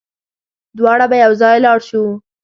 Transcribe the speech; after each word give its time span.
دواړه 0.77 1.05
به 1.11 1.17
يوځای 1.23 1.57
لاړ 1.65 1.79
شو 1.87 2.03